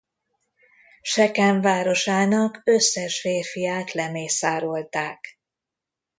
Sekem 1.01 1.61
városának 1.61 2.61
összes 2.63 3.21
férfiát 3.21 3.91
lemészárolták. 3.93 5.39